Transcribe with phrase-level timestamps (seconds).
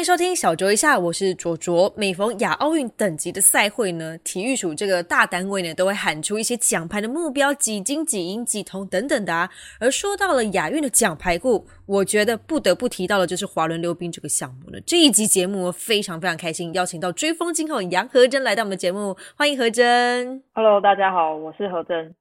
[0.00, 1.92] 迎收听小酌一下，我是卓卓。
[1.94, 9.50] 每逢亚奥运等级的赛会呢，体育署这个大单位呢，都会喊出一些奖牌的目标，几金几银几铜等等的啊。
[9.78, 14.80] 而说到了亚运的奖牌库，我觉得不得不提到的就是滑轮溜冰这个项目了。
[14.86, 20.42] 这一集节目非常非常开心，邀请到追风今后杨和珍来到我们的节目，欢迎和珍。
[20.54, 22.14] Hello，大家好，我是何珍。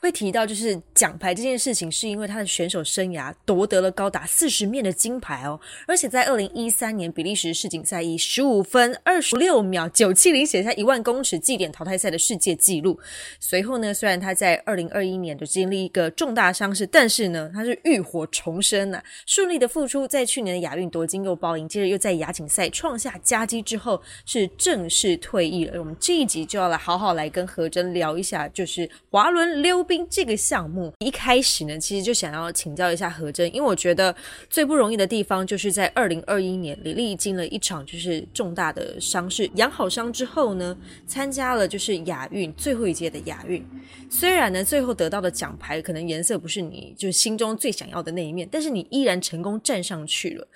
[0.00, 12.98] 会提到就是奖牌这件事情，是因为他的选手生涯夺得了高达四十面的金牌哦，而且在二零一三年比利时世锦赛以十五分二十六秒九七零写下一万公尺计点淘汰赛的世界纪录。
[13.38, 25.78] 随后呢，虽然他在二零二一年就经历一个重大伤势，但是呢，他是浴火重生了，顺利的复出，在去年的亚运夺金又包银，接着又在亚锦赛创下佳绩之后，是正式退役了。
[25.78, 29.84] 我们这一集就要来好好来跟何真聊一下，就是滑轮溜。
[29.90, 34.14] 冰这个项目一开始呢，其实就想要请教一下何真，因为我觉得
[34.48, 43.66] 最不容易的地方就是在二零二一年，你历经了一场就是重大的伤势，养好伤之后呢，参加了就是亚运最后一届的亚运，
[44.08, 50.46] 虽然呢最后得到的奖牌可能颜色不是你就是心中最想要的那一面，但是你依然成功站上去了。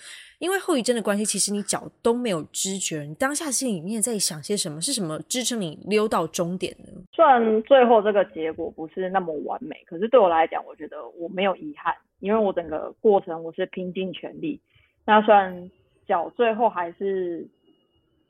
[0.44, 4.78] 因为后遗症的关系，其实你脚都没有知觉，你当下心里面在想些什么？
[4.78, 6.92] 是什么支撑你溜到终点呢？
[7.14, 14.60] 虽然最后这个结果不是那么完美，可是对我来讲，我觉得我没有遗憾，因为我整个过程我是拼尽全力。
[15.06, 15.70] 那虽然
[16.06, 17.48] 脚最后还是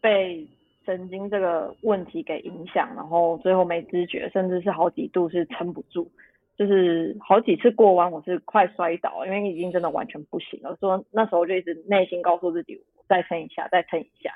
[0.01, 0.47] 被
[0.87, 6.09] 神经这个问题给影响，然后最后没知觉，甚至是好几度是撑不住。
[6.56, 10.77] 就是好几次过弯，我是快摔倒，因为已经真的完全不行了。
[10.80, 14.33] 说那时候就一直内心告诉自己，再撑一下，再撑一下，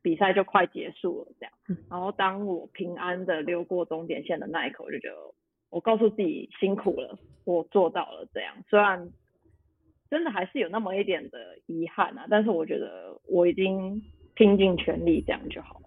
[0.00, 1.52] 比赛就快结束了这样。
[1.90, 5.16] 然后当我平安的溜过终点线的那一刻，我就觉得
[5.70, 8.54] 我告诉自己辛苦了，我做到了这样。
[8.70, 9.10] 虽然
[10.08, 14.00] 真的还是有那么一点的遗憾啊，但是我觉得我已经
[14.34, 15.80] 拼尽全力，这样就好。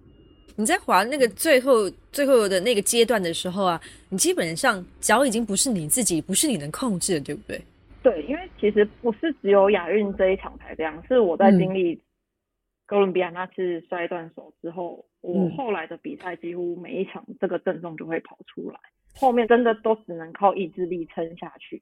[0.56, 3.80] 你在滑那个最后最后的那个阶段的时候啊，
[4.10, 7.62] 你基本上脚已经不是你自己，不是你能控制的，对不对？
[8.02, 12.02] 对，因为其实不是只有亚运这一场才这样，是我在经历
[12.86, 18.80] 哥伦比亚那次摔断手之后，我后来的比赛几乎每一场这个症状就会跑出来，
[19.16, 21.82] 后面真的都只能靠意志力撑下去。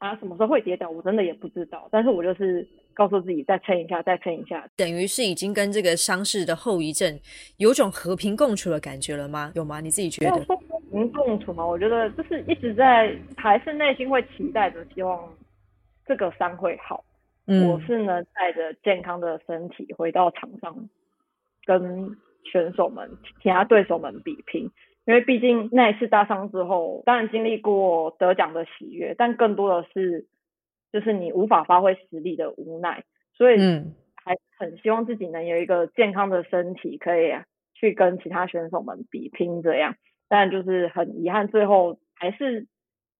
[0.00, 1.86] 啊，什么时候会跌倒，我真的也不知道。
[1.92, 7.20] 但是我就是告诉自己再撑一下，再撑一下，等于是已经跟这个伤势的后遗症
[7.58, 9.52] 有种和平共处的感觉了吗？
[9.54, 9.78] 有吗？
[9.80, 10.42] 你自己觉得？
[10.44, 10.56] 和
[10.90, 11.66] 平共处吗？
[11.66, 15.32] 我觉得就是一直在，还是内心会期待着，希望
[16.06, 17.04] 这个伤会好。
[17.46, 20.88] 嗯，我是呢带着健康的身体回到场上，
[21.66, 22.16] 跟
[22.50, 23.06] 选手们、
[23.42, 24.70] 其他对手们比拼。
[25.10, 30.28] 因为毕竟那一次大伤之后，当然经历过得奖的喜悦，但更多的是
[30.92, 33.02] 就是你无法发挥实力的无奈，
[33.34, 33.58] 所以
[34.14, 37.32] 还很希望自己能有一个健康的身体，可以
[37.74, 39.96] 去跟其他选手们比拼这样。
[40.28, 42.68] 但就是很遗憾，最后还是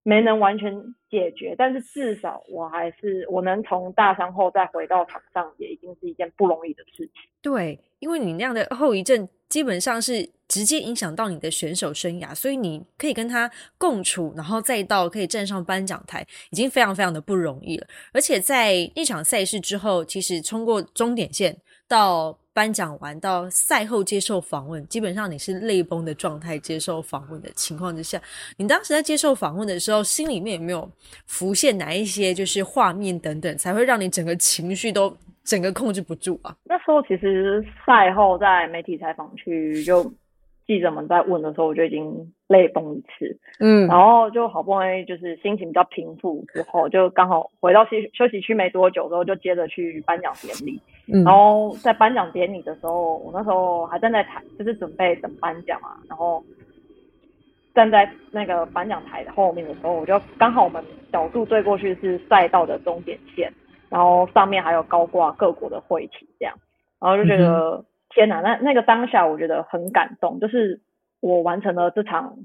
[0.05, 1.57] 没能完全解决。
[1.59, 7.15] 但是至少我还是我能从大伤后再回到场上，也已经是一件不容易的事情。
[7.43, 10.31] 对，因为你那样的后遗症基本上是。
[10.51, 17.87] 直接影响到你的选手生涯，所以你可以跟他共处，然后再到可以站上颁奖台，已经非常非常的不容易了。
[18.13, 21.57] 而且在那场赛事之后，其实冲过终点线
[21.87, 28.21] 到颁奖完到赛后接受访问，基本上你是泪崩的状态接受访问的情况之下，
[28.57, 30.91] 你当时在接受访问的时候，心里面有没有
[31.27, 36.57] 浮现哪一些就是画面等等，才会让你整个情绪都整个控制不住啊？
[36.65, 40.13] 那时候其实赛后在媒体采访区就。
[40.67, 50.81] 记者们在问的时候，我就已经泪崩一次，嗯，然后就好不容易就是心情比较平复之后，就刚好回到休休息区没多久之后，就接着去颁奖典礼，
[51.13, 56.41] 嗯，然后在颁奖典礼的时候，我那时候还站在台，就是准备等颁奖啊，然后
[57.75, 63.53] 站在那个颁奖台的后面的时候，我就刚好我们角度对过去是赛道的终点线，
[63.91, 66.57] 然后上面还有高挂各国的会旗这样，
[66.99, 67.85] 然后就觉得。
[68.13, 70.81] 天哪，那那个当下我觉得很感动，就是
[71.21, 72.39] 我完成了这场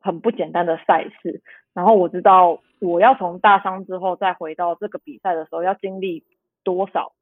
[0.00, 1.40] 很不简单的赛事，
[1.72, 6.24] 然后我知道我要从大伤之后再回到这个比赛的时候要经历
[6.64, 7.12] 多少，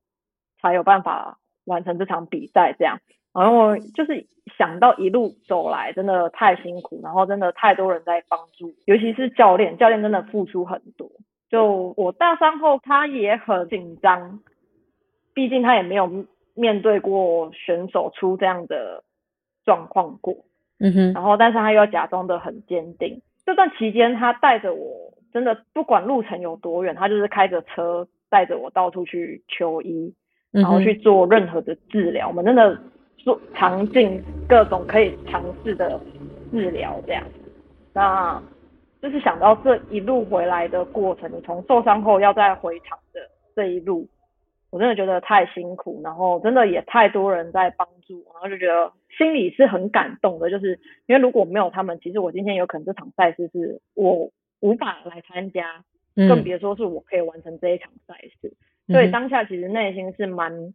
[0.62, 1.36] 才有办法
[1.66, 2.98] 完成这场比赛这样，
[3.34, 4.26] 然后就是
[4.56, 11.10] 想到一路走来真的太辛苦，然后真的太多人在帮助，尤其是教练，教练真的付出很多，
[11.52, 14.40] 就我大三后他也很紧张，
[15.32, 16.26] 毕竟他也没有。
[16.54, 19.02] 面对过选手出这样的
[19.64, 20.36] 状况过，
[20.80, 23.22] 嗯哼，然后但是他又要假装的很坚定。
[23.46, 30.14] 这段期间，他带着我，真的不管路程有多远，他就是开着车带着我到处去求医，
[30.50, 32.28] 然后去做任何的治疗。
[32.28, 32.78] 我们真的
[33.16, 35.98] 做尝尽各种可以尝试的
[36.50, 37.24] 治疗，这样。
[37.94, 38.42] 那
[39.02, 43.20] 就是想到这一路回来的过程，你从受伤后要再回场的
[43.54, 44.08] 这一路，
[44.70, 48.92] 我真的觉得太辛苦，然后真的也太多人在帮助，然后就觉得。
[49.18, 55.84] 心里是很感动的，就是因为如果没有他们，其实我今天有可能这场赛事是我无法来参加，
[56.16, 58.54] 更别说是我可以完成这一场赛事。
[58.86, 60.72] 所以当下其实内心是蛮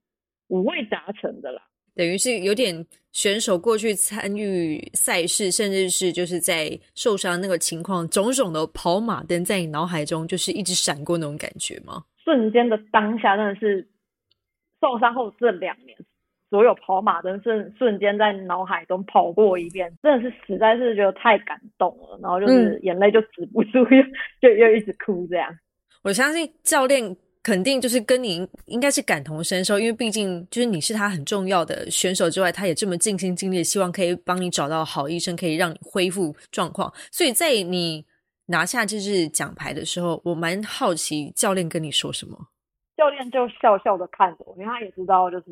[0.50, 1.64] 五味杂陈的啦。
[1.98, 12.04] 等于是有点选手过去参与赛事，甚至是就是在受伤那个情况，种种的跑马灯在你脑海中就是一直闪过那种感觉吗？
[12.24, 13.88] 瞬间的当下真的是
[14.80, 15.98] 受伤后这两年。
[16.50, 24.02] 所有跑马灯瞬瞬间在脑海中跑过一遍，真的是实在是觉得太感动了，然后就是眼泪就止不住，又
[24.40, 25.54] 就又一直哭这样。
[26.04, 27.04] 我相信教练
[27.48, 36.92] 肯定就是跟你应该是感同身受，因为毕竟就是你是他很重要的选手之外，他也这么尽心尽力，希望可以帮你找到好医生，可以让你恢复状况。
[37.10, 38.06] 所以在你
[38.48, 42.38] 拿下这支奖牌的时候，我蛮好奇教练跟你说什么。
[42.98, 45.46] 教练就笑笑的看着我，因为他也知道就是。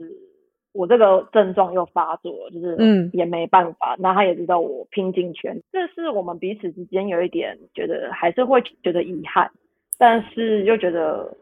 [0.74, 3.96] 我这个症状又发作，就是嗯，也没办法。
[3.98, 9.50] 那他也知道我拼尽全力，这是我们彼此之间有一点觉得还是会觉得遗憾，
[9.98, 11.34] 但是又觉得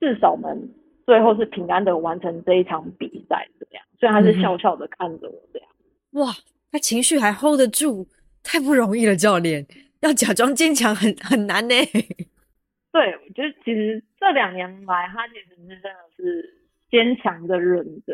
[0.00, 0.68] 至少我们
[1.06, 3.84] 最后是平安的完成这一场比赛，这样。
[4.00, 5.68] 虽然他是笑笑的看着我这样。
[6.12, 6.32] 哇，
[6.72, 8.08] 他情绪还 hold 得住，
[8.42, 9.14] 太不容易了。
[9.14, 9.64] 教练
[10.00, 11.74] 要假装坚强很很难呢。
[12.90, 16.56] 对，我觉得其实这两年来，他其实是真的是。
[16.90, 18.12] 坚强的忍着，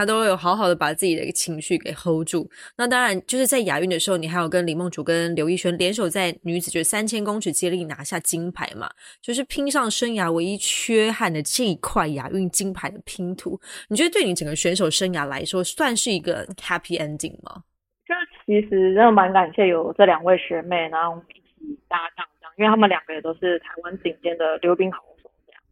[0.00, 2.48] 他都有好好的把自己的一个情绪给 hold 住。
[2.78, 8.88] 那当然，就是在亚运的时候，你还有跟李梦竹跟刘艺轩联手在女子就三千公尺接力拿下金牌嘛，
[9.20, 13.60] 就是拼上生涯唯一缺憾的这一块亚运金牌的拼图。
[13.90, 17.62] 你觉得对你整个选手生涯来说，算是一个 happy ending 吗？
[18.06, 18.14] 就
[18.46, 24.98] 其实真的蛮感谢有这两位学妹，然后一起搭档这样，因为他们两个也都是台湾顶尖的溜冰好。
[25.22, 25.62] 手这样，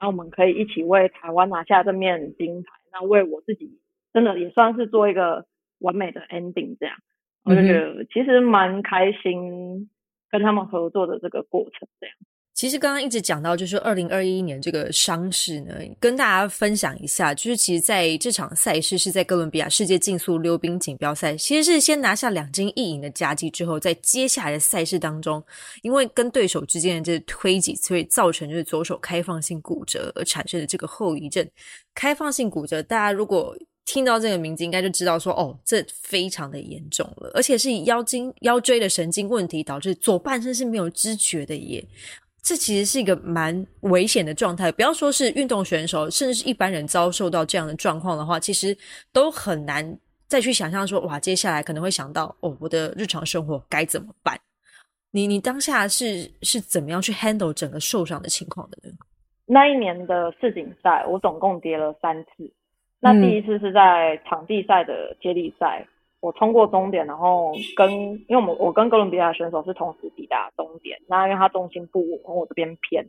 [0.00, 3.80] 然后我们可以一起为台湾拿下这面金牌，那为我自己
[4.12, 5.46] 真的也算是做一个
[5.78, 6.96] 完美的 ending，这样
[7.44, 9.90] 我就觉得其实蛮开心
[10.30, 12.16] 跟他们合作的这个过程，这样。
[12.56, 25.44] 其实刚刚一直讲到，就是二零二一年这个伤势呢，跟大家分享一下，就是其实在这场赛事是在哥伦比亚世界竞速溜冰锦标赛，其实是先拿下两金一银的佳绩之后，在接下来的赛事当中，
[25.82, 31.46] 因为跟对手之间的这推挤，所以造成就是左手开放性骨折而产生的这个后遗症。
[31.94, 33.54] 开放性骨折，大家如果
[33.84, 41.86] 听到这个名字，应该就知道说，哦，这非常的严重了，而且是腰筋、腰椎的神经问题导致左半身是没有知觉的耶。
[42.46, 48.76] 这其实是一个蛮危险的状态，不要说是运动选手，甚至是一般人遭受到这样的状况的话，其实
[49.12, 49.98] 都很难
[50.28, 54.38] 再去想象说，哇，接下来可能会想到，哦，我的日常生活该怎么办？
[55.10, 58.94] 你你当下是是怎么样去 handle 整个受伤的情况的呢？
[59.44, 62.48] 那一年的世锦赛，我总共跌了三次，
[63.00, 65.84] 那第一次是在场地赛的接力赛。
[66.20, 73.06] 我冲过终点，然后跟因为我们我跟哥伦比亚选手是同时抵达终点，那因为他重心不稳，从我这边偏，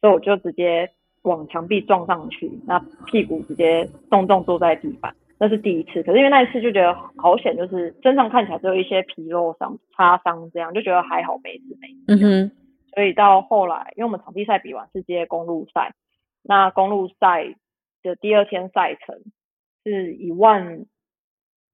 [0.00, 0.90] 所以我就直接
[1.22, 6.02] 往墙壁撞上去，那屁股直接重重坐在地板，那是第一次。
[6.02, 11.94] 可是因为那一次就觉得好险，就是身上看起来只有一些皮肉伤、擦伤这样，就觉得还好没事没事。
[12.08, 12.50] 嗯哼。
[12.94, 15.94] 所以到后来，因为我们场地赛比完是接公路赛，
[16.42, 17.54] 那公路赛
[18.02, 19.16] 的第二天赛程
[19.84, 20.84] 是一万。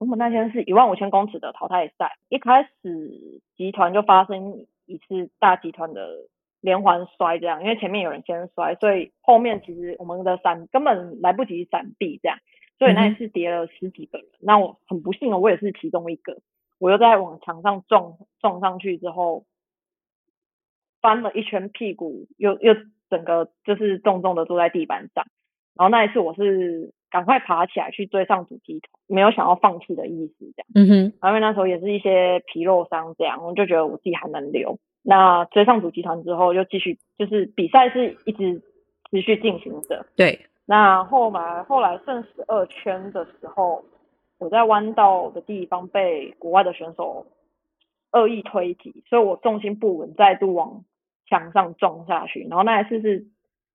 [0.04, 6.28] 我们那天是一万五千公尺的淘汰赛，一开始集团就发生一次大集团的
[6.60, 12.36] 连环摔，这样，因为前面有人先摔，所以后面其实我们的闪根本来不及闪避，这样，
[12.78, 14.26] 所以那一次跌了十几个人。
[14.40, 16.36] 那我很不幸哦，我也是其中一个，
[16.78, 19.46] 我又在往墙上撞撞上去之后，
[21.00, 22.74] 翻了一圈屁股，又又
[23.08, 25.24] 整个就是重重的坐在地板上。
[25.74, 26.92] 然后那一次我是。
[27.14, 30.66] 赶快爬起来去追上主机团，没有想要放弃的意思，这样。
[30.74, 31.28] 嗯哼。
[31.28, 34.76] 因为那时候也是一些皮肉伤，这样我就觉得我自己还能留。
[35.00, 38.60] 那追上主集团之后，就继续就是比赛是一直
[39.12, 40.04] 持续进行着。
[40.16, 40.40] 对。
[40.66, 43.84] 那后来后来剩十二圈的时候，
[44.40, 47.28] 我在弯道的地方被国外的选手
[48.10, 50.82] 恶意推挤，所以我重心不稳，再度往
[51.28, 52.44] 墙上撞下去。
[52.50, 53.26] 然后那一次是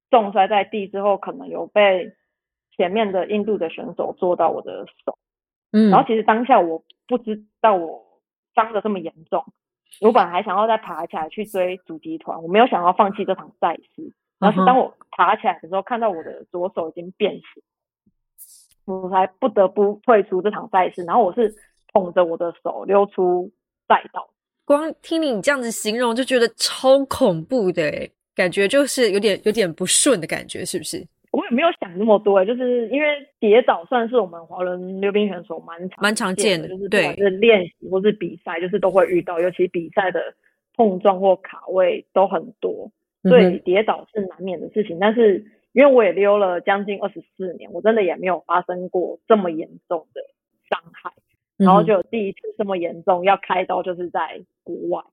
[0.10, 2.12] 重摔在地之后，可能有被。
[2.80, 5.18] 前面的印度的选手做到我的手，
[5.74, 8.22] 嗯，然后其实当下我不知道我
[8.56, 9.44] 伤的这么严重，
[10.00, 14.14] 我本来还想要再爬起来去追主集团，我没有想要放弃这场赛事。
[14.40, 17.44] 然后当我爬起来的时候，看到我的左手已经变形，
[18.86, 21.04] 我才不得不退出这场赛事。
[21.04, 21.54] 然后我是
[21.92, 23.52] 捧着我的手溜出
[23.90, 24.30] 赛道。
[24.64, 31.06] 光听你这样子形容，就觉得超恐怖的，感觉就是有点有点不顺的感觉，是不是？
[31.40, 33.08] 我也没有想那么多，就是因为
[33.40, 40.34] 跌倒算是我们华人溜冰选手蛮蛮常见的，就是不管是练习或是比赛，就是都会遇到，尤其比赛的
[40.76, 42.92] 碰撞或卡位都很多，
[43.24, 45.00] 所以跌倒是难免的事情。
[45.00, 50.22] 但是因为我也溜了将近二十四年，我真的也没有发生过这么严重的
[50.70, 51.14] 伤害，
[51.56, 55.04] 然后就有第一次这么严重要开刀，就是在国外，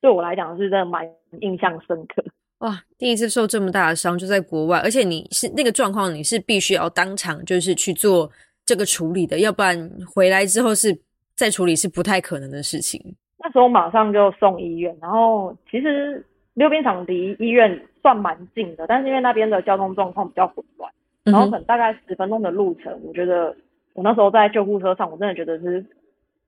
[0.00, 1.10] 对我来讲是真的蛮
[1.40, 2.24] 印象深刻。
[2.58, 8.30] 哇，第一次受这么大的伤就在国外，而且你是那个状况，你是必须要当场就是去做
[8.64, 10.96] 这个处理的，要不然回来之后是
[11.34, 13.14] 再处理是不太可能的事情。
[13.38, 20.90] 那时候马上就送医院，然后其实溜冰场离医院算蛮近的，但是因为那边的交通状况比较混乱，
[21.24, 23.54] 然后可能大概十分钟的路程，我觉得
[23.92, 25.84] 我那时候在救护车上，我真的觉得是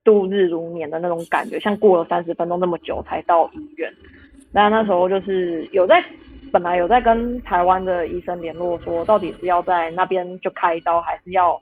[0.03, 3.93] 度日如年的那种感觉，像过了三十分钟那么久才到医院。
[4.51, 6.03] 那那时候就是有在，
[6.51, 11.61] 本来有在跟台湾的医生联络，说到底是要在那边就开刀，还是要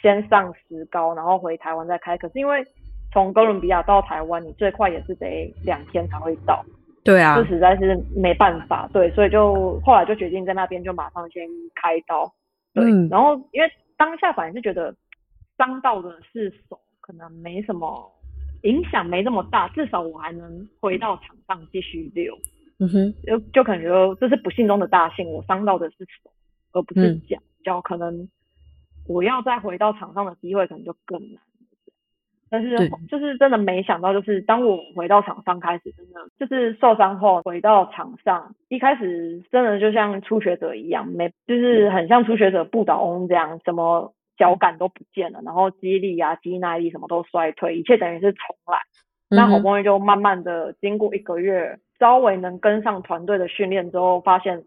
[0.00, 2.16] 先上石膏，然后回台湾再开。
[2.16, 2.64] 可是因为
[3.12, 6.64] 从哥伦比亚到台湾，你最快也是得两天才会到。
[7.04, 8.88] 对啊，这实在是没办法。
[8.92, 12.32] 对，所以就后来就决定在那边就马上先开刀。
[12.72, 14.94] 对，然后因为当下反正是觉得
[15.58, 18.12] 伤到的是手，可能没什么。
[18.66, 22.36] 影响没那么大，至少我还能回到场上继续溜。
[22.78, 26.30] 嗯哼，就就感觉这是不幸中的大幸，我伤到的是手，
[26.72, 27.38] 而不是脚。
[27.64, 28.28] 脚可能
[29.08, 31.40] 我要再回到场上的机会可能就更难。
[32.48, 44.12] 但是就是真的没想到，就是当我回到场上开始，真的就是受伤后回到场上，一开始真的就像初学者一样，没就是很像初学者不倒翁这样，怎么？
[44.36, 48.78] 脚感都不见了，然后肌力啊、肌耐力什么都衰退，一切等于是重来。
[49.28, 54.64] 那好不容易就慢慢的经过一个月，稍微能跟上团队的训练之后，发现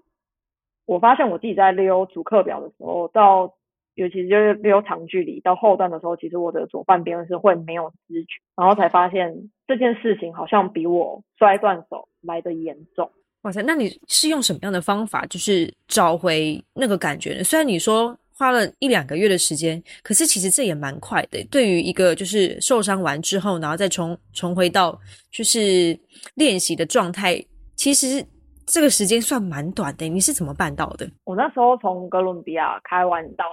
[0.85, 3.53] 我发现我自己在溜主课表的时候，到
[3.95, 13.09] 尤其就是溜长距离到后段的时候，其实我的左半边是会没有知觉，然后才发现这件事情好像比我摔断手来的严重。
[13.43, 17.43] 哇塞，那你是用什么样的方法，就是找回那个感觉呢？
[17.45, 18.17] 虽然你说。
[18.39, 21.45] 花了一两个月的时间，可是其实这也蛮快的。
[21.51, 24.97] 对于一个就是受伤完之后，然后再重重回到
[25.29, 25.99] 就是
[26.35, 27.37] 练习的状态，
[27.75, 28.25] 其实
[28.65, 30.07] 这个时间算蛮短的。
[30.07, 31.05] 你是怎么办到的？
[31.25, 33.43] 我那时候从哥伦比亚开完到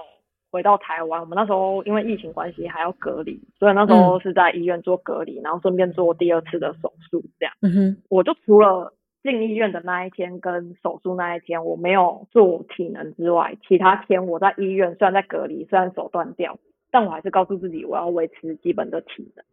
[0.49, 7.21] 回到台湾，我们那时候因为疫情关系还要隔离，所以那时候是在医院做隔离，然后顺便做第二次的手术。
[7.37, 8.93] 这样，嗯哼，我就除了。
[9.23, 16.57] 进医院的那一天跟手术那一天，我没有做体能之外，其他天我在医院，虽然在隔离，虽然手断掉，
[16.91, 19.43] 但我还是告诉自己我要维持基本的体能，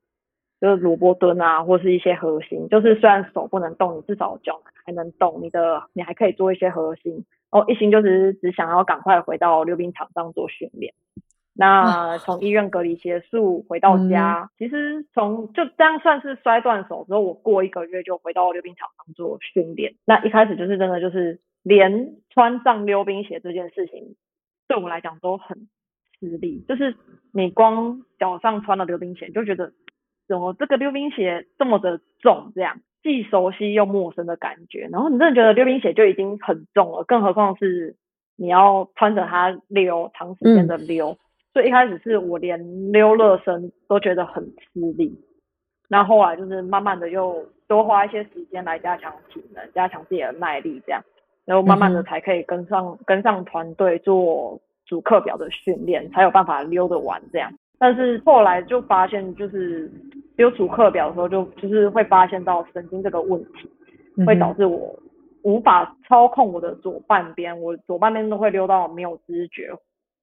[0.60, 7.24] 就是萝卜蹲啊，或是一些核心，就是虽然手不能动，你至少脚还能动，你的你还可以做一些核心。
[7.50, 10.92] 哦，一心就是只想要赶快回到溜冰场上做训练。
[11.56, 19.94] 那从医院隔离结束回到家，其实从就这样算是摔断手之后，我过一个月就回到溜冰场上做训练。
[20.04, 24.16] 那一开始就是真的就是连穿上溜冰鞋这件事情，
[24.66, 25.68] 对我来讲都很
[26.18, 26.64] 吃力。
[26.66, 26.96] 就是
[27.32, 29.72] 你光脚上穿了溜冰鞋，就觉得
[30.26, 34.88] 怎么这个溜冰鞋这么的重，这样既熟悉又陌生的感觉。
[34.90, 37.94] 然后你真的觉得溜冰鞋就已经很重了，更何况是
[38.34, 41.16] 你要穿着它溜长时间的溜。
[41.54, 45.18] 所以一开始是我连溜热身都觉得很吃力，
[45.88, 51.00] 那后来就是慢慢的又多花一些时间来加强体能，加强自己的耐力，这样，
[51.44, 57.52] 然后慢慢的才可以跟上跟上团队做主课表的训练，才有办法溜得完这样。
[57.78, 59.88] 但是后来就发现，就是
[60.36, 63.70] 溜主课表的时候，就就是会发现到神经这个问题，
[64.26, 64.98] 会导致我
[65.42, 69.70] 无法操控我的左半边，我左半边都会溜到没有知觉。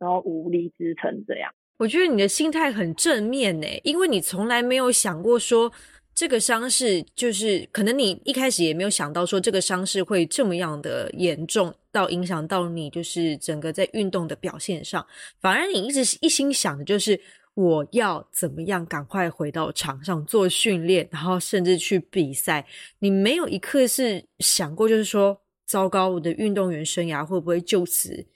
[0.02, 1.54] 然后无力支撑，这样。
[1.78, 5.72] 我觉得你的心态很正面呢，因为你从来没有想过说
[6.16, 15.06] 这个伤势，就是可能你一开始也没有想到说这个伤势会这么样的严重，到影响到你就是整个在运动的表现上。
[15.40, 17.20] 反而你一直一心想的就是
[17.54, 22.66] 我要怎么样赶快回到场上做训练，然后甚至去比赛。
[23.00, 28.28] 你没有一刻是想过，就是说糟糕，我的运动员生涯会不会就此？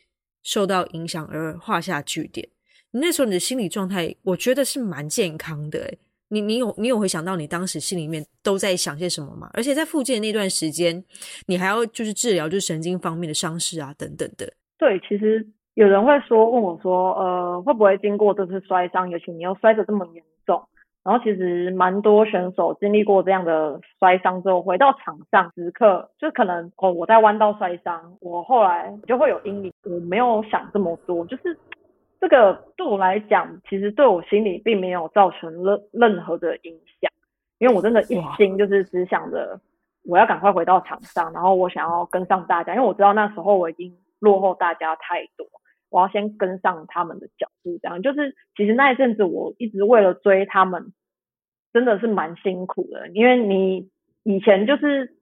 [0.45, 2.47] 受到影响而画下句点，
[2.91, 5.91] 你那时候你的心理状态，我觉得是蛮健康的，
[6.29, 9.49] 你你有你有回想到你当时心里面都在想些什么吗？
[9.55, 11.03] 而且在复健那段时间，
[11.47, 14.53] 你还要就是治疗就是神经方面的伤势啊等等的。
[14.77, 20.34] 对，其实有人会说问我说，呃，会不会经过这次摔伤，尤其你要摔得这么严重，
[21.05, 31.57] 然后其实蛮多选手经历过这样的摔伤之后，回到场上时刻就可能哦，我在弯道摔伤，我后来就会有阴影，我没有想这么多，就是。
[32.17, 37.11] 这个对我来讲，其实对我心里并没有造成任任何的影响，
[37.59, 39.59] 因为我真的一心就是只想着
[40.05, 45.45] 我要赶快回到场上，然后我想要跟上大家，因为我知道那时候我已经落后大家太多，
[45.95, 47.79] 我要先跟上他们的脚步。
[47.81, 50.91] 这样就是其实那一阵子我一直为了追他们，
[51.71, 53.89] 真的是蛮辛苦的，因为你
[54.23, 55.15] 以前就是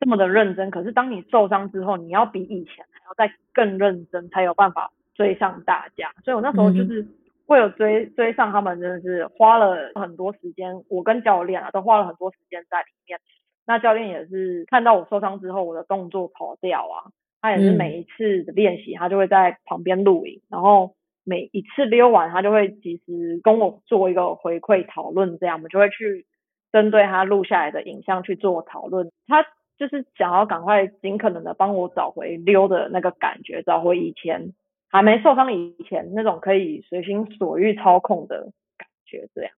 [0.00, 4.92] 这么的认真，可是当你受伤之后，你要比以前还要再更认真，才有办法。
[5.16, 7.06] 追上大家，所以我那时候就是
[7.46, 10.82] 为了追追上他们，真的是花了很多时间。
[10.88, 13.20] 我跟教练啊，都花了很多时间在里面。
[13.64, 17.14] 那教练也是看到我受伤之后，我的动作跑掉啊，
[17.44, 26.24] 他也是每一次的练习，他就会在旁边录影，然后每一次溜完，他就会及时跟我做一个回馈讨论，这样我们就会去
[26.72, 29.12] 针对他录下来的影像去做讨论。
[29.26, 29.44] 他
[29.76, 34.54] 就是想要赶快尽可能的帮我找回溜的那个感觉，找回以前。
[34.88, 39.52] 还没受伤以前，那种可以随心所欲操控的感觉，这样。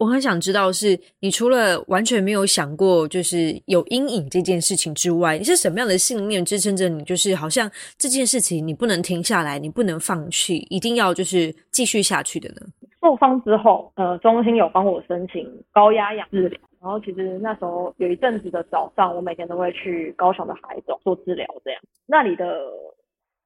[0.00, 7.04] 我很想知道，是你除了完全没有想过就是有阴影这件事情之外，你是什么样的信念支撑着你？
[7.04, 12.66] 就是好像这件事情你不能停下来，你不能放弃，一定要就是继续下去的呢？
[13.02, 22.46] 受伤之后，呃，中心有帮我申请高压氧治疗，然后其实那时候有一阵子的早上，我每天都会去高雄的海总做治疗，这样那里的。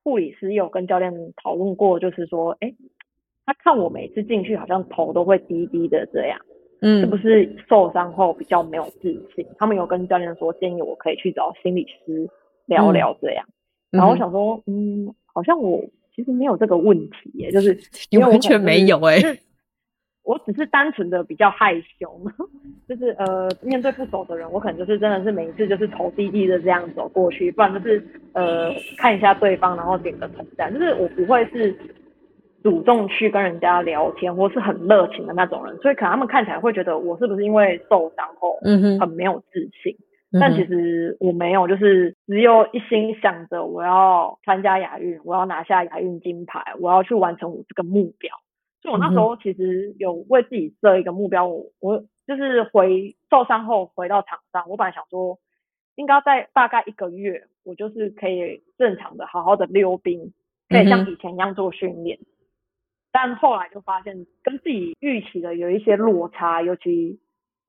[0.06, 1.11] 护理师有跟教练
[1.42, 2.70] 讨论过，就是说，哎，
[3.47, 6.39] 他看我每次进去好像头都会低低的这样，
[6.81, 9.47] 嗯，是不是受伤后比较没有自信？
[9.59, 12.29] 他们有跟教练说，建议我可以去找心理师
[12.67, 13.47] 聊聊这样。
[13.91, 17.78] 然后我想说，嗯，好像我其实没有这个问题耶，就是
[18.11, 19.19] 你完全没有哎。
[20.25, 22.19] 我只是单纯的比较害羞，
[22.89, 28.02] 就是呃面对不熟的人，我可能就是真的是每一次就是头低低的这样走过去，不然就是
[28.33, 31.76] 呃看一下对方，然后点个头赞，就是我不会是
[32.65, 38.59] 主动去跟人家聊天或是很热情的那种人，所以可能他们看起来会觉得我是不是因为受伤后
[38.99, 39.95] 很没有自信，
[40.41, 48.35] 但其实我没有，就是只有一心想着我要参加亚运，我要拿下亚运金牌，我要去完成我这个目标。
[48.81, 55.39] 就我那时候其实有为自己设一个目标，我我就是回受伤后回到场上，我本来想说
[55.97, 60.33] 应该在大概一个月，我就是可以正常的好好的溜冰，
[60.71, 62.19] 可以像以前一样做训练。
[63.15, 67.19] 但后来就发现跟自己预期的有一些落差，尤其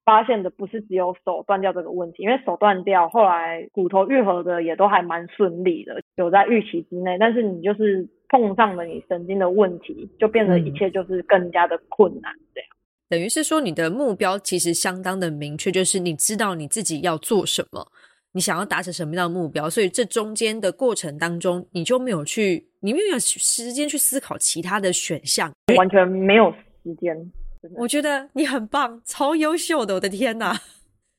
[0.04, 7.18] 发现的不是只有手断掉这个问题，因为手断掉后来骨头愈合的也都还蛮顺利的，有在预期之内。
[7.18, 8.10] 但是你就是。
[8.28, 12.34] 碰上了你神经的问题，就变得一切就是更加的困难。
[12.56, 12.68] 这样
[13.08, 17.86] 等于是说，你的目标其实相当的明确，就是你知道你自己要做什么，
[18.36, 19.69] 你想要达成什么样的目标。
[19.69, 27.32] 所以这中间的过程当中，你就没有去，你没有时间去思考其他的选项，完全没有时间。
[27.78, 30.54] 我觉得你很棒，超优秀的，我的天哪！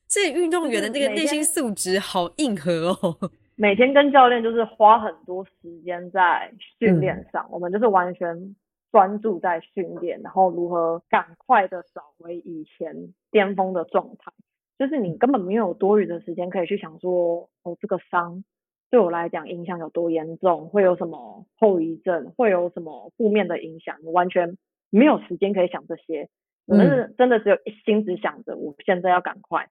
[0.07, 3.17] 这运动员的这个内心素质好硬核哦。
[3.59, 8.55] 每天跟教练就是花很多时间在训练上，我们就是完全
[8.91, 12.95] 专注在训练，然后如何赶快的找回以前
[13.31, 14.31] 巅峰的状态。
[14.77, 18.43] 就是你根本没有多余的时间可以去想说，哦，这个伤
[18.89, 24.57] 对我来讲影响有多严重，会有什么后遗症，会有什么负面的影响，你完全
[24.89, 26.29] 没有时间可以想这些。
[26.65, 29.67] 我们是真的只有一心只想着，我现在要赶快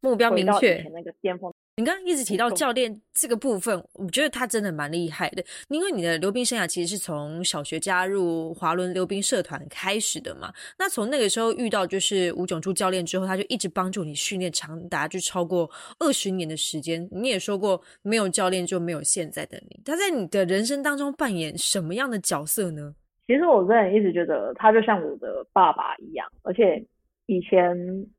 [0.00, 1.52] 目标明确那个巅峰。
[1.76, 5.42] 你刚刚一直提到教练这个部分，我觉得他真的蛮厉害的。
[5.68, 10.52] 因为你的溜冰生涯其实是从小学加入滑轮溜冰社团开始的嘛。
[10.78, 17.08] 那从那个时候遇到就是吴炯柱教练之后，他就一直帮助你训练长达就超过二十年的时间。
[17.10, 19.80] 你也说过，没有教练就没有现在的你。
[19.82, 22.94] 他在你的人生当中扮演什么样的角色呢？
[23.26, 26.84] 其实我真的一直觉得他就像我的爸爸一样，而且。
[27.32, 27.74] 以前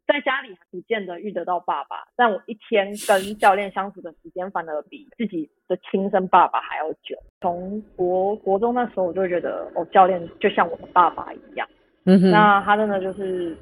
[0.08, 7.16] 在家里不见得遇得到爸爸，但我一天跟教练相处的时间反而比自己的亲生爸爸还要久。
[7.40, 11.68] 从国国中那时候，我就觉得哦，教练就像我的爸爸一样。
[12.06, 12.32] 嗯哼。
[12.32, 13.56] 那他真的就是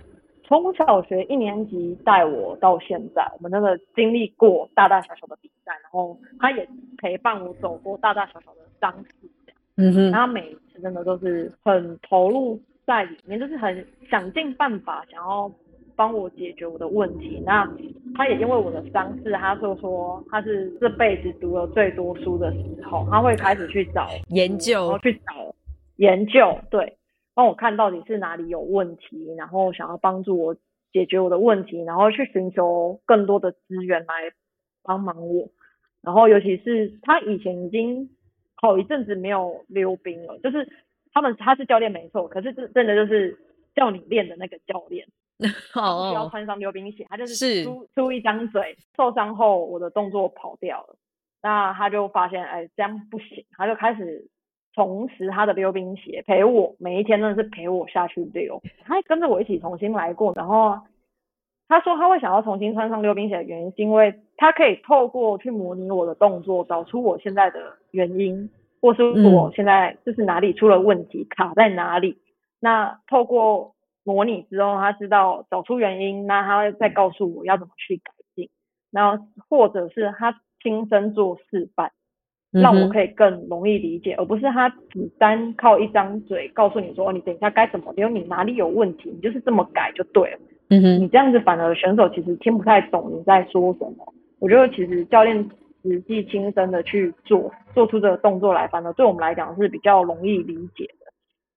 [0.45, 6.65] 从小学一年级带我到现在，我们真的经历过大大小小的比赛，然后他也
[6.97, 9.29] 陪伴我走过大大小小的伤势。
[9.75, 10.11] 嗯哼。
[10.13, 12.57] 他每一次真的都是很投入。
[12.85, 15.51] 在里面就是很想尽办法想要
[15.95, 17.41] 帮我解决我的问题。
[17.45, 17.69] 那
[18.15, 25.55] 他也因为我的伤势，他就说他是这辈子读了最多书的时候，他会开始去找研究，去找
[25.97, 26.97] 研究，对，
[27.33, 30.55] 帮我看到底是哪里有问题，然后想要帮助我
[30.91, 34.31] 解决我的问题，然后去寻求更多的资源来
[34.83, 35.49] 帮忙我。
[36.01, 38.09] 然后尤其是他以前已经
[38.55, 40.67] 好一阵子没有溜冰了，就是
[41.13, 43.37] 他们他是教练没错，可是真真的就是
[43.75, 45.07] 叫你练的那个教练。
[45.73, 48.77] 哦，需要穿上溜冰鞋，他就是出出一张嘴。
[48.95, 50.95] 受伤后，我的动作跑掉了，
[51.41, 54.27] 那他就发现，哎，这样不行，他就开始
[54.75, 58.61] 重拾他的溜冰鞋，陪我每一天，真的是陪我下去溜。
[58.85, 60.79] 他跟着我一起重新来过，然后
[61.67, 68.47] 他说他会想要重新穿上溜冰鞋的原因，是因为他可以透过去模拟我的动作，找出我现在的原因，
[68.81, 72.17] 或是我现在就是哪里出了问题，卡在哪里。
[72.59, 78.49] 那透过模拟之后，他知道找出原因，那他会再告诉我要怎么去改进，
[78.91, 81.91] 然后或者是他亲身做示范，
[82.51, 90.39] 让我可以更容易理解，而不是他只单靠一张嘴告诉你说你等一下该怎么，比如你哪里有问题，你就是这么改就对了。
[90.69, 94.13] 嗯哼，你这样子反而选手其实听不太懂你在说什么。
[94.39, 95.49] 我觉得其实教练
[95.83, 101.11] 实际亲身的去做，做出这个动作来，反而对我们来讲是比较容易理解的。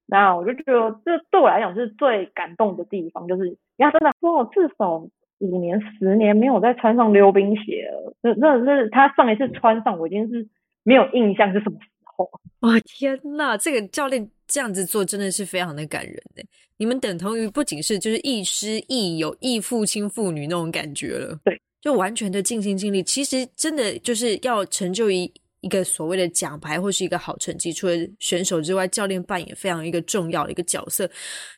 [0.07, 4.99] 那我就觉得，这对我来讲是最感动的地方，就是因为真的说，至少
[5.39, 8.15] 五年、十年没有再穿上溜冰鞋了。
[8.23, 10.47] 这、真的是他上一次穿上，我已经是
[10.83, 12.31] 没有印象是什么时候。
[12.61, 16.43] 哇，天呐，这个教练这样子做真的是非常的感人呢。
[16.77, 21.39] 你们等同于不仅是就是亦师亦友、亦父亲父女那种感觉了。
[21.45, 23.03] 对，就完全的尽心尽力。
[23.03, 25.31] 其实真的就是要成就一。
[25.61, 31.11] 一个所谓的奖牌或是一个好成绩，除了选手之外，教练扮演非常一个重要的一个角色。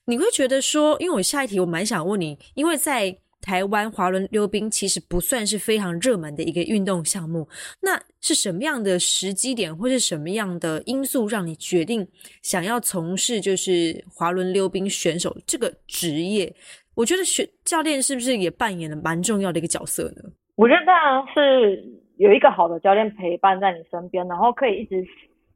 [0.04, 7.48] 你会觉得说，因为我下一题我蛮想问你，因为在台湾滑轮溜冰其实不算是非常热门的一个运动项目，
[7.80, 12.06] 那是什么样的时机点或是什么样的因素让你决定
[12.42, 16.54] 想要从事就是滑轮溜冰选手这个职业？
[16.96, 20.22] 我觉得选教练是不是也扮演了蛮重要的一个角色呢？
[20.56, 21.94] 我觉得当然是。
[22.18, 25.04] 有一个好的教练陪伴在你身边，然后可以一直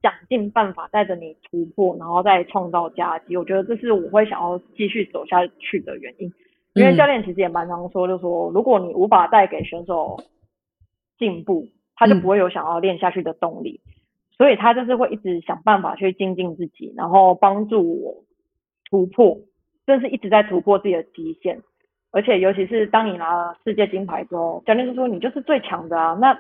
[0.03, 3.35] 想尽办法带着你突破，然后再创造佳绩。
[3.35, 6.31] 我觉得这是我会想要继续走下去的原因。
[6.75, 10.23] 因为教练其实也蛮常说，就说如果你无法带给选手
[11.19, 13.81] 进步，他就不会有想要练下去的动力。
[14.37, 18.25] 所以他就是会一直想办法去精进自己，然后帮助我
[18.91, 19.39] 突破，
[19.91, 21.61] 真是一直在突破自己的极限。
[22.13, 26.39] 而且尤其是当你拿了世界金牌之后，教练就说你就是最强的啊，那。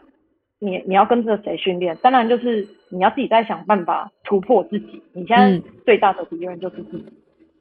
[0.62, 1.96] 你你要跟着谁训练？
[2.02, 5.02] 当然就是你要自己在想办法突破自己。
[5.14, 7.06] 你现在最大的敌人就是自己，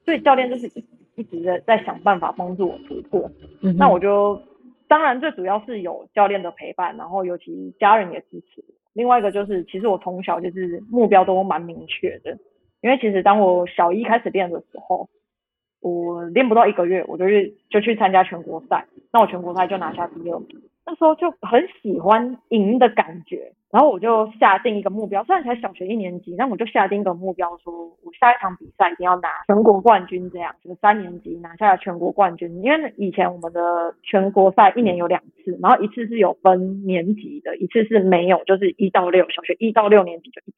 [0.04, 3.30] 所以教练就是一一直在在想办法帮助我突破。
[3.62, 4.38] 嗯那我就
[4.86, 8.62] 当然最主要是有教练的陪伴，然后尤其家人也支持。
[8.92, 12.36] 另外一个就是，其实我从小就是目标都蛮明确的，
[12.82, 15.08] 因为其实当我小一开始练的时候，
[15.80, 20.48] 我练不到一个月，我就去就去参加全国赛，那我全国赛就拿下第二名。
[20.86, 32.60] 那时候就很喜欢赢的感觉，然后我就下定一个目标，虽然才小学一年级，但我就下定一个目标，说我下一场 比赛一定要拿全国冠军，这样就是三年级拿下了全国冠军。
[32.62, 40.56] 因为以前我们的全国赛一年有两次，然后一次是有分年级的，一次是没有，就是一到六，小学一到六年级就一次。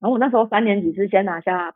[0.00, 1.74] 然后我那时候三年级是先拿下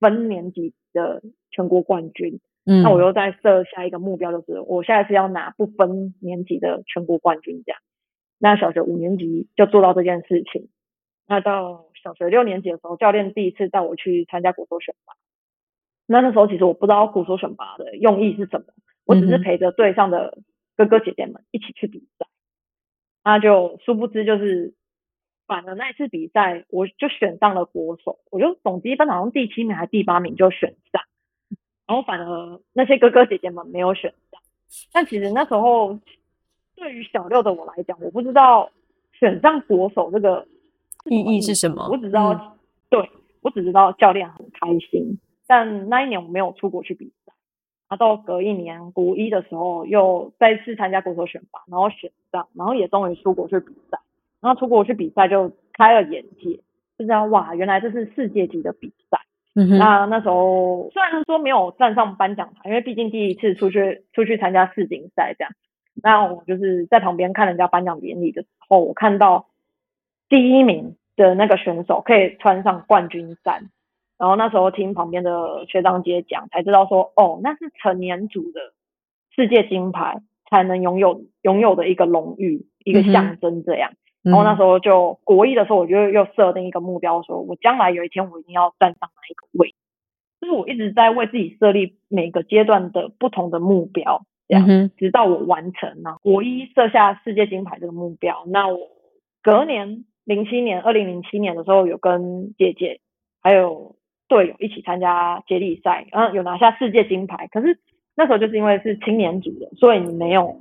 [0.00, 2.40] 分年级的全国冠军。
[2.64, 7.80] 那我又再设下一个目标，就是我下一次要拿不分年级的全国冠军，这样。
[8.38, 10.68] 那小学五年级就做到这件事情。
[11.28, 15.14] 那到小学六年级的时候，教练第一次带我去参加国手选拔。
[16.06, 18.66] 那那时候其实我不知道国手选拔的用意是什么，
[19.04, 20.38] 我只是陪着队上的
[20.76, 22.26] 哥哥姐姐们一起去比赛。
[23.24, 24.74] 那就殊不知就是，
[25.46, 31.02] 反而那一次比赛我就选上了国手，我就总积分好像第七名还是第八名就选上。
[31.86, 34.40] 然后反而那些哥哥姐姐们没有选上，
[34.92, 35.98] 但其实那时候
[36.74, 38.70] 对于小六的我来讲，我不知道
[39.12, 40.46] 选上国手这个
[41.04, 41.88] 意义是什么。
[41.88, 42.56] 我只知道，
[42.90, 43.08] 对
[43.40, 45.18] 我只知道教练很开心。
[45.46, 47.32] 但那一年我没有出国去比赛，
[47.88, 54.00] 然后到隔一年国一的时候又再次参加国手选拔，然后选上，然后也终于出国去比赛。
[54.40, 56.60] 然后出国去比赛就开了眼界，
[56.98, 59.20] 就这样哇，原来这是世界级的比赛。
[59.58, 65.52] 嗯哼那那时候虽然说没有站上颁奖台，因为毕竟第一次出去出去参加世锦赛这样。
[66.02, 69.46] 那我就是在旁边看人家颁奖典礼的时候，我看到
[70.28, 73.70] 第一名的那个选手可以穿上冠军衫，
[74.18, 78.60] 然后那时候听旁边的学长姐讲，才知道说哦，那是成年组的
[79.34, 80.20] 世界金牌
[80.50, 83.92] 才能拥有拥有的一个荣誉，一个象征这样。
[84.26, 89.74] 然后那时候就国一的时候，我就又设定一个目标，说我将来有一天我一定要站上哪一个位。
[90.40, 98.44] 就是我一直在为自己设立每个阶段的不同的目标，这样直到我完成了国一设下世界金牌这个目标。
[98.48, 98.78] 那我
[99.42, 103.00] 隔年零七年，二零零七年的时候，有跟姐姐
[103.40, 103.96] 还有
[104.28, 107.48] 队友一起参加接力赛，然后有拿下世界金牌。
[107.50, 107.78] 可是
[108.14, 110.60] 那时候就是因为是青年组的，所以你没有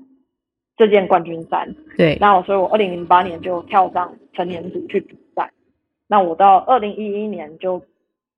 [0.78, 1.76] 这件冠军衫。
[1.98, 5.52] 对，那我所以我二零零八年就跳上成年组去比赛。
[6.08, 7.82] 那我到二零一一年就。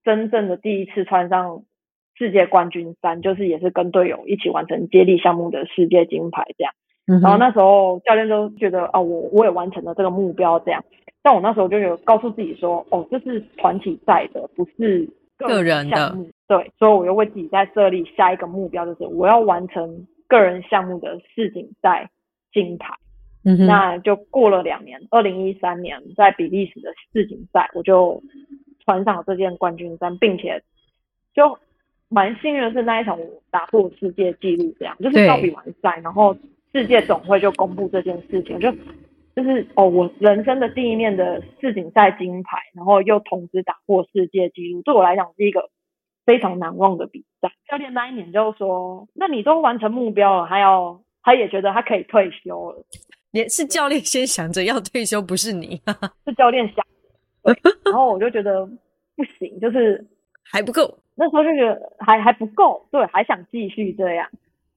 [0.03, 1.63] 真正的第一次穿上
[2.15, 6.73] 世界冠军衫，就是也是跟队友一起完成接力项目的世界金牌这样。
[7.21, 10.81] 然后那时候教练都觉得哦，我我也完成了这个目标这样。
[11.21, 16.29] 但我那时候就有告诉自己说，哦，这是团体赛的，不是个人项目。
[16.47, 22.09] 对，所以我又为自己再设立下一个目标，就是我要完成个人项目的世锦赛
[22.63, 22.93] 金牌。
[23.43, 28.21] 嗯那就过了两年，二零一三年在比利时的世锦赛，我就。
[28.89, 30.63] 穿上这件冠军衫，并且
[31.33, 31.59] 就
[32.07, 36.33] 蛮幸运的是那一场我打破世界纪录，这样就是到比完赛，然后
[36.71, 38.71] 世界总会就公布这件事情，就
[39.35, 45.69] 就是哦，我人生的第一面的世锦赛金牌，然后又同时打破世界纪录，对我来讲是一个
[46.25, 47.51] 非常难忘的比赛。
[47.67, 52.85] 教练那一年就说：“那你都完成目标了，还要他也觉得他可以退休了。”
[53.31, 55.79] 也是教练先想着要退休，不是你，
[56.25, 56.83] 是教练想。
[57.83, 58.65] 然后我就觉得
[59.17, 60.03] 不行，就是
[60.41, 60.97] 还不够。
[61.15, 64.27] 那时候就觉得还还不够，对，还想继续这样。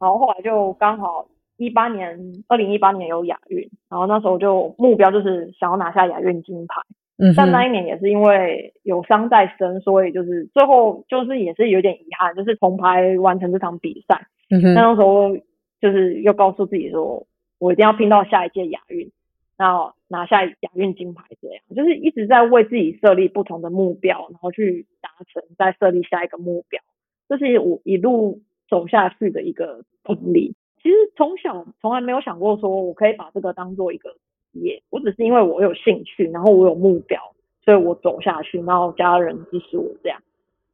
[0.00, 6.74] 然后后来就刚好一八年，二零一八年有亚运，然后那时候就目标就是想要拿下亚运金牌。
[7.18, 7.32] 嗯。
[7.36, 14.26] 但那一年也是因为有伤在身，所以就是最后就是也是有点遗憾，就是铜牌完成这场比赛。
[14.50, 14.74] 嗯哼。
[14.74, 15.36] 那时候
[15.80, 17.26] 就是又告诉自己说，
[17.58, 19.10] 我一定要拼到下一届亚运。
[19.56, 26.80] 然后拿下亚运金牌，这样就是一直在为自己设立不同的目标，然后去达成，再设立下一个目标，
[27.28, 28.40] 这是我一路
[28.70, 30.54] 走下去的一个经历。
[30.82, 34.08] 其实从小从来没有想过说我可以把这个当做一个
[34.50, 37.20] 职业，我只是因为我有兴趣，然后我有目标，
[37.62, 40.22] 所以我走下去，然后家人支持我这样，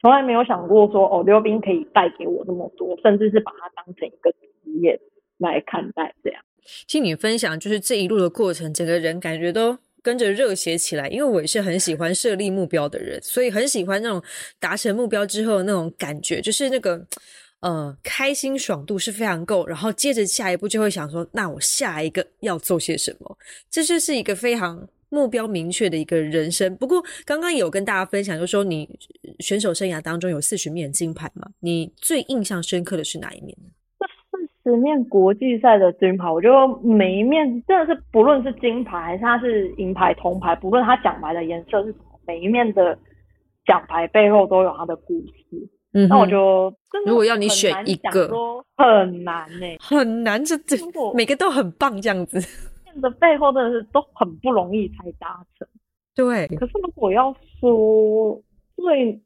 [0.01, 4.31] 从来没有想过说哦溜冰可以带给我那么多，甚至是把它当成一个
[4.81, 5.01] 也
[5.39, 6.43] 来看待这样。
[6.89, 11.09] 听你分享，就是这一路的过程，整个人感觉都跟着热血起来。
[11.09, 14.21] 因为我也是很喜欢设立目标的人，所以很喜欢那种
[14.59, 17.07] 达成目标之后那种感觉，就是那个
[17.61, 19.65] 呃开心爽度是非常够。
[19.67, 23.39] 然后接着下一步就会想说，那我下一个要做些什么？
[23.71, 26.75] 这就是一个非常目标明确的一个人生。
[26.77, 28.99] 不过刚刚有跟大家分享，就说你
[29.39, 31.49] 选手生涯当中有四十面金牌嘛？
[31.61, 33.57] 你最印象深刻的是哪一面？
[34.67, 42.99] 十面国际赛的金牌，我觉得每一面真的是不论是金牌还是它是银牌、铜牌，不论它奖牌的颜色是什么，每一面的
[43.65, 45.71] 奖牌背后都有它的故事。
[45.93, 46.75] 嗯，那我就
[47.07, 48.29] 如果要你选一个，
[48.77, 50.77] 很难呢，很难，这这
[51.15, 52.37] 每个都很棒，这样子。
[52.85, 55.69] 面的背后真的是都很不容易才达成。
[56.13, 56.49] 对。
[56.57, 58.43] 可是如果要说
[58.75, 59.17] 最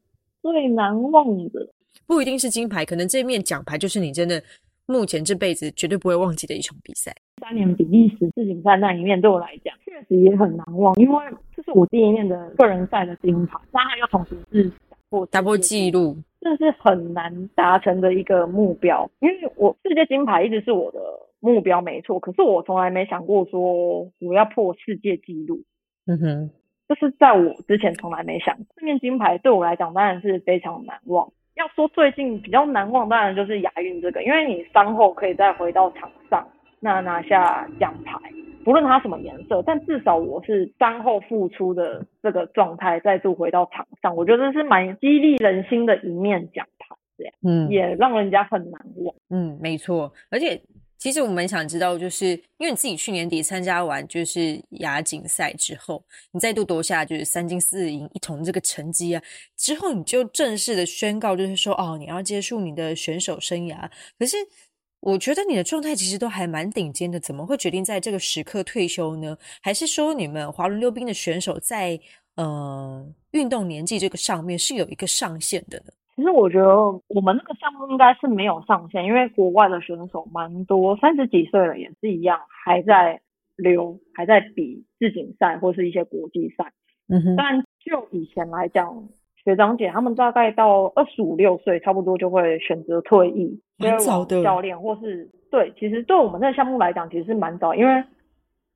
[0.43, 1.67] 最难忘的，
[2.07, 4.43] 不一定是金牌，可能这面奖牌就是你真的。
[4.91, 11.25] 目前这辈子绝对不会忘记的一场比赛，三年比利时世锦赛那一面对我来讲确实也很难忘，因为
[11.55, 19.09] 这是我第一面的个人赛的金牌，那还又同时是打破打破纪录，这是很难达成的一个目标。
[19.21, 20.99] 因为我世界金牌一直是我的
[21.39, 25.63] 目标，没错，可是我从来没想过说我要破世界纪录。
[26.07, 26.51] 嗯哼，
[26.89, 31.33] 就是在我之前从来没想，这面金牌对我来讲当然是非常难忘。
[31.55, 36.47] 要说最近比较难忘，当然就是亚运这个，因为你伤后可以再回到场上，
[36.81, 38.19] 那拿下奖牌，
[38.65, 50.61] 不论它什么颜色，但至少我是伤后复出的这个状态，再度回到场上，我觉得是蛮激励人心的一面奖牌，这样，嗯，也让人家很难忘，嗯，没错，而且。
[51.01, 52.27] 其实我们想知道，就是
[52.59, 59.23] 因为你自己去年底参加完就是亚锦赛之后，你再度夺下就是三金四银一铜这个成绩啊，
[59.57, 63.91] 之后你就正式的宣告，就是说哦，你要结束你的选手生涯。
[64.19, 64.37] 可是
[65.01, 69.35] 我觉得你的状态其实都还蛮顶尖的，怎么会决定在这个时刻退休呢？
[69.63, 71.99] 还是说你们滑轮溜冰的选手在
[72.35, 75.93] 呃运动年纪这个上面是有一个上限的呢？
[76.21, 76.77] 其实我觉得
[77.09, 83.23] 我们那个项目应该是没有上限，因为国外的选手蛮多，三十几岁了也是一样，还在
[83.57, 86.73] 溜，还在比世锦赛或是一些国际赛。
[87.09, 87.37] 嗯哼。
[87.37, 89.09] 但就以前来讲，
[89.43, 98.05] 学长姐他们大概到二十五六岁，差不多就会选择退役，很早的教练或是对，其实对我们这个项目来讲，其实是蛮早，因为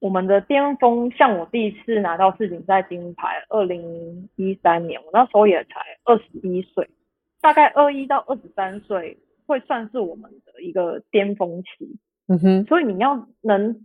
[0.01, 6.89] 我们的巅峰，像我第一次拿到世锦赛金牌，二零一三年，我那时候也才二十一岁，
[7.45, 11.99] 大概二一到二十三岁会算是我们的一个巅峰期。
[12.27, 13.85] 嗯哼，所以你要能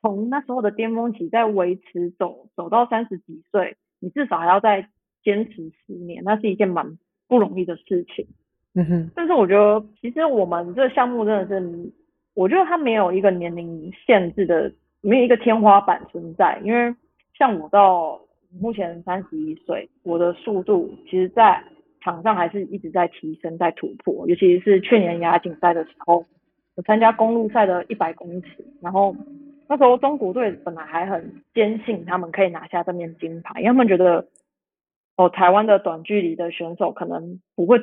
[0.00, 4.88] 从那时候的巅峰期再维持走走到三十几岁，你至少还要再
[5.24, 8.28] 坚持十年，那是一件蛮不容易的事情。
[8.74, 11.92] 嗯哼，但是我觉得其实我们这个项目真的是，
[12.34, 16.60] 我觉得它没有一个年龄限制的，没有一个天花板存在。
[16.62, 16.94] 因为
[17.36, 18.20] 像我到
[18.60, 21.64] 目前三十一岁，我的速度其实在
[22.02, 24.28] 场上还是一直在提升，在突破。
[24.28, 26.24] 尤其是去年亚锦赛的时候，
[26.76, 28.48] 我参加公路赛的一百公尺，
[28.80, 29.16] 然后
[29.68, 34.26] 那时候中国队本来还很坚信他们可以拿下这面金牌，因为他们觉得
[35.16, 37.80] 哦，台湾的短距离的选手可能不会。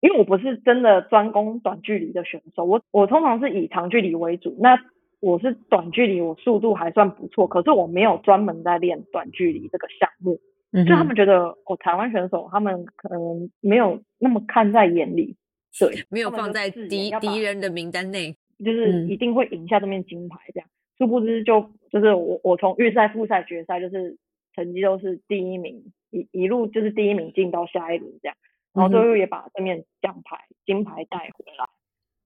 [0.00, 4.54] 因为我不是真的专攻短距离的选手，我我通常是以长距离为主。
[4.60, 4.78] 那
[5.20, 10.40] 我是短距离，我速度还算不错，可是我没有专门在练短距离这个项目。
[10.74, 15.36] 嗯，就他们觉得哦，台湾选手他们可能没有那么看在眼里，
[15.78, 20.68] 对，没有放在敌敌人的名单内，就是一定会赢下这面金牌这样。
[20.98, 24.18] 殊不知就就是我我从预赛、复赛、决赛，就是
[24.54, 28.36] 成绩都是第一名，一一路就是第一名进到下一轮这样。
[28.72, 31.68] 然后最后也把这面奖牌金牌带回来。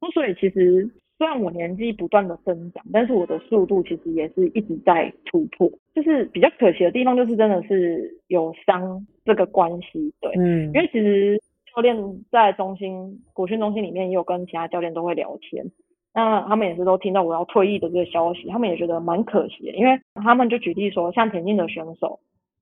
[0.00, 5.68] 那所以其实虽然我年纪不断的增长，但是我的速度其实也是一直在突破。
[5.92, 11.36] 就是比较可惜的地方，就是真的是有伤这个关系，对，嗯，因为其实
[11.74, 11.96] 教练
[12.30, 15.66] 在中心国训中心里面也有跟其他教练都会聊天，
[16.14, 22.20] 那他们也是都听到我要退役的这个消息，他们也觉得蛮可惜的，因为他们就举例说，像田径的选手，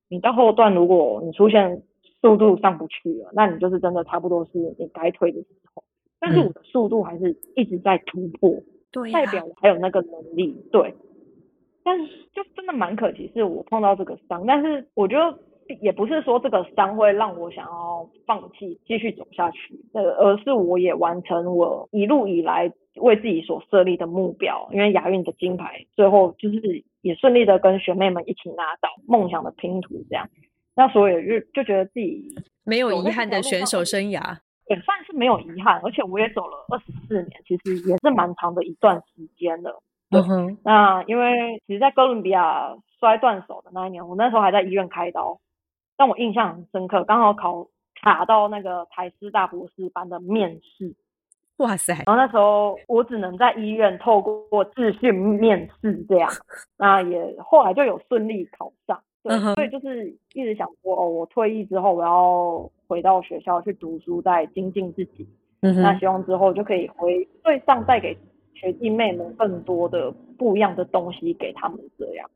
[0.09, 1.83] 你到后段如果你出现
[2.21, 5.83] 速度上不去了，那你就是真的差不多是你该退的时候。
[6.19, 10.93] 但是我的速度还是一直在突破，对，代表我还有那个能力，对。
[11.83, 14.45] 但是就真的蛮可惜，是我碰到这个伤。
[14.45, 15.39] 但是我觉得
[15.79, 24.67] 也不是说这个伤会让我想要放弃继续走下去，呃，而是我也完成我一路以来为自己所设立的目标。
[24.73, 30.29] 因为亚运的金牌，最后就是也顺利的跟学妹们一起拿到梦想的拼图，这样。
[30.75, 39.81] 那所以就就觉得自己没有遗憾的选手生涯，也算是没有遗憾，而且我也走了二十四年，其实也是蛮长的一段时间了。
[40.11, 40.57] 嗯哼。
[40.63, 45.39] 那因为其实，在哥伦比亚摔断手的那一年，我那时候还在医院开刀，
[45.95, 47.67] 但我印象很深刻，刚好考
[48.01, 50.95] 卡到那个台师大博士班的面试。
[51.57, 51.93] 哇塞！
[52.05, 56.29] 然后那时候我只能在医院透过自训面试这样，
[56.77, 59.01] 那也后来就有顺利考上。
[59.55, 65.27] 所以就是一直想说，哦，我退役之后我要回到学校去读书，再精进自己。
[65.61, 68.15] 嗯那希望之后就可以回对上带给
[68.53, 72.29] 学弟妹们更多的不一样的东西给他们，这样。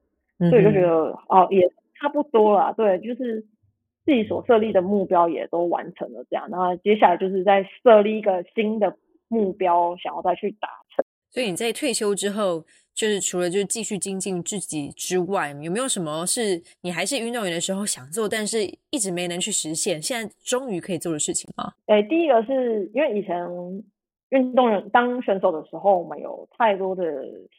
[0.50, 2.74] 所以就觉得哦，也差不多啦。
[2.74, 3.42] 对，就是
[4.06, 6.50] 自己所设立的目标也都完成了，这样。
[6.50, 11.06] 然后接下来就是在设立一个新的目标，想要再去达成。
[11.30, 12.64] 所以你在退休之后。
[12.94, 21.74] 就是除了就是继续精进自己之外，有没有什么是你还是运动员的时候想做，但是一直没能去实现，现在终于可以做的事情吗？
[21.88, 23.36] 哎，第一个是因为以前
[24.30, 27.04] 运动员当选手的时候，我们有太多的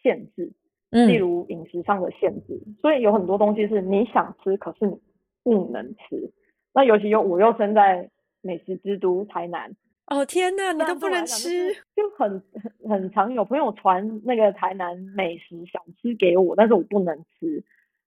[0.02, 0.50] 限制，
[0.90, 4.96] 例如饮食上的限制，所以有很多东西是你想吃，可是你
[5.42, 6.30] 不能吃。
[6.72, 8.08] 那尤其又我又生在
[8.40, 9.74] 美食之都台南。
[10.06, 12.42] 哦天呐，你都不能吃，就很
[12.80, 17.62] 很很常有朋友传那个台南美食想吃给我，但是我不能吃。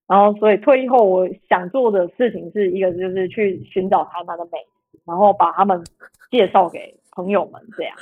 [0.08, 4.60] 然后所以退役后，我想做的事情是一个就是去寻找台南的美
[4.92, 5.84] 食，然后把他们
[6.30, 7.96] 介绍给朋友们，这样。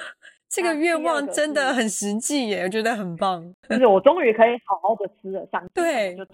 [0.54, 3.44] 这个愿望真的很实际耶，我觉得很棒。
[3.68, 6.34] 就是我终于可以好好的吃了，想对就吃。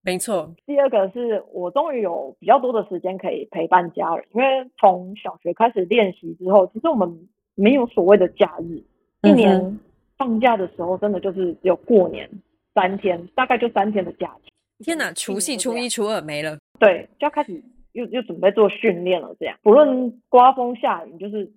[0.00, 0.50] 没错。
[0.64, 4.46] 第二个是我终于有比较多的时间可以陪伴家人，因为
[4.78, 8.82] 从小学开始练习之后，其实我们没有所谓的假日，
[9.28, 9.78] 一年
[10.16, 12.26] 放假的时候真的就是只有过年
[12.74, 14.50] 三天，大概就三天的假期。
[14.82, 16.56] 天哪，除夕、初一、初二没了。
[16.78, 17.62] 对，就要开始
[17.92, 21.52] 又又准备做训练了，这样不论刮风下雨，就是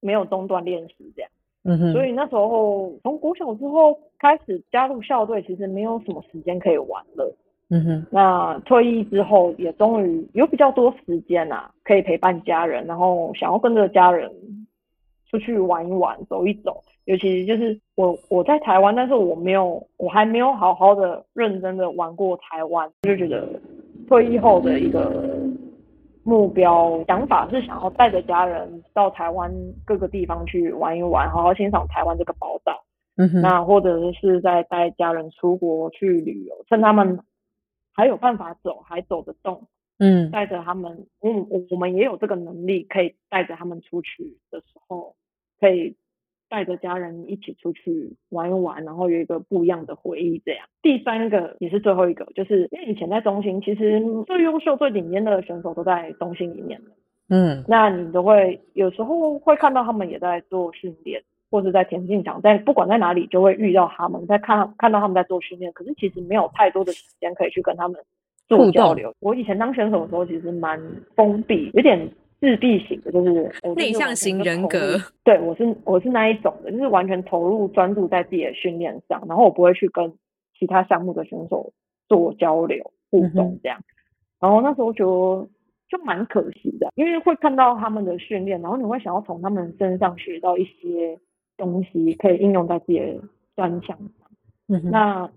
[0.00, 1.30] 没有中断练习这样。
[1.64, 7.36] 嗯哼，所以那时候从国小之后开始加入校队，其实没有什么时间可以玩了。
[7.70, 14.30] 嗯哼，那退役之后也终于有比较多时间啊，可以陪伴家人，然后想要跟着家人
[15.30, 16.82] 出去玩一玩、走一走。
[17.04, 23.48] 尤其就是我我在台湾，但是我没有，我还没有好好的认真的玩过台湾，就觉得
[24.08, 25.38] 退役后的一个。
[26.24, 29.52] 目标想法是想要带着家人到台湾
[29.84, 32.84] 各个地方去玩一玩，好好欣赏台湾这个宝岛。
[33.16, 37.20] 嗯哼那或者是在带家人出国去旅游，趁他们
[37.92, 39.68] 还有办法走，还走得动，
[39.98, 45.14] 嗯，带着他们，嗯，我我们也有这个能力，可以带着他们出去的时候，
[45.60, 45.96] 可以。
[46.52, 50.38] 带着家人一起出去玩一玩，然后有一个不一样的回忆。
[50.44, 56.78] 这样，第三个也是最后一个，就是因为以前在中心，其实最优秀、最顶尖的选手都在中心里面
[57.30, 65.72] 嗯，那你都会有时候会看到他们也在做训练，或者在田径场，在不管在哪里，就会遇到他们，在看看到他们在做训练。
[65.72, 67.98] 可是其实没有太多的时间可以去跟他们
[68.46, 69.14] 做交流。
[69.20, 70.78] 我以前当选手的时候，其实蛮
[71.16, 72.06] 封闭，有点。
[72.42, 74.98] 自闭型的，就是内向型人格。
[75.22, 80.12] 对，我是我是那一种的，就是完全投入专注在自己的训练上，然后我不会去跟
[80.58, 81.72] 其他项目的选手
[82.08, 83.78] 做交流互动这样。
[84.40, 85.48] 然后那时候觉得
[85.88, 91.20] 就蛮可惜的，因为会看到他们的训练，然后你会想要从他们身上学到一些
[91.56, 93.22] 东西，可以应用在自己的
[93.54, 94.08] 专项上。
[94.66, 95.30] 嗯那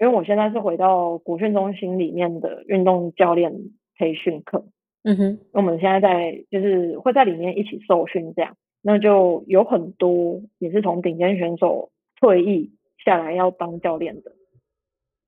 [0.00, 3.52] 因为我现在是回到国训中心里面的运动教练
[3.96, 4.64] 培训课。
[5.08, 11.88] 嗯哼，我们现在在就是会在里面一起受训，这样，那就有很多也是从顶尖选手
[12.20, 14.32] 退役下来要当教练的，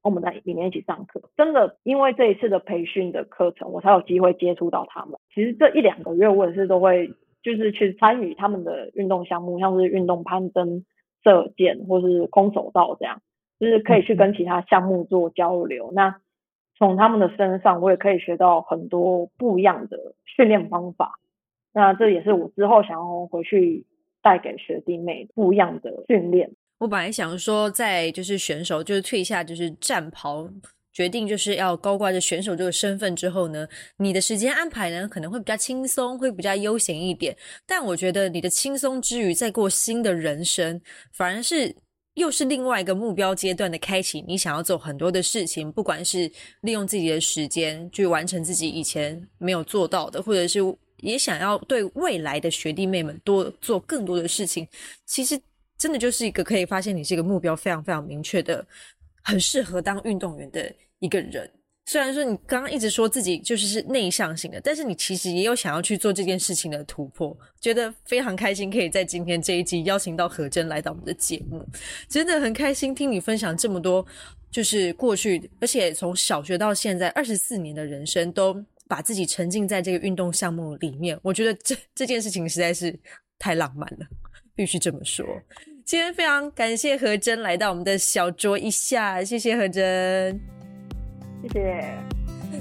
[0.02, 1.30] 我们在里面一起上课。
[1.34, 5.18] 真的，因为这一次的培训的课程，我才有机会接触到他们。
[5.34, 10.84] 其实这一两个月，我也是都会就是去参与他们的运动项目，像是运动攀登、
[11.24, 13.22] 射箭或是空手道这样，
[13.58, 15.90] 就是可以去跟其他项目做交流。
[15.94, 16.20] 那
[16.80, 21.20] 从他们的身上，我也可以学到很多不一样的训练方法。
[21.74, 23.84] 那这也是我之后想要回去
[24.22, 26.50] 带给学弟妹不一样的训练。
[26.78, 30.48] 我本来想说，在就是选手就是退下就是战袍，
[30.90, 33.68] 决定就是要高挂着选手这个身份之后呢，
[33.98, 37.36] 你的时间安排呢可能会比较轻松，会比较悠闲一点。
[37.66, 40.80] 但我觉得你的轻松之余，再过新的人生，
[41.12, 41.76] 反而是。
[42.14, 46.30] 又是另外一个目标阶段的开启，你想要做很多的事情，不管是
[46.62, 50.58] 利用自己的时间去完成自己以前没有做到的，或者是
[50.98, 54.66] 也想要对未来的学弟妹们多做更多的事情。
[55.06, 55.40] 其实
[55.78, 58.66] 真的就是一个可以发现你是一个目标非常非常明确的，
[59.22, 61.50] 很适合当运动员的一个人。
[61.90, 71.66] 虽然说你刚刚一直说自己就是是内向型的，但是你其实也有想要去做这件事情的突破，觉得非常开心，可以在今天这一集邀请到何真来到我们的节目，
[72.08, 74.06] 真的很开心听你分享这么多，
[74.52, 82.96] 就是过去，而且从小学到现在二十四年的人生，都把自己沉浸在这个运动项目里面，我觉得这这件事情实在是
[83.36, 84.06] 太浪漫了，
[84.54, 85.26] 必须这么说。
[85.84, 90.59] 今天非常感谢何真来到我们的小桌一下，谢谢何真。
[91.42, 91.84] 谢谢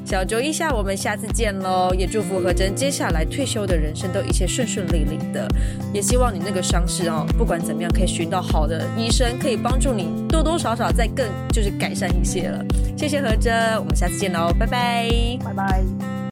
[0.05, 1.93] 小周一下，我们下次见喽！
[1.93, 5.47] 也祝福何真接下来退休的人生都一切顺顺利利的，
[5.93, 12.63] 也希望你那个伤势哦，不管怎么样可以寻到好的医生，可以帮助你多多少少再更就是改善一些了。
[12.97, 15.09] 谢谢何真，我们下次见喽，拜拜，
[15.43, 16.19] 拜拜。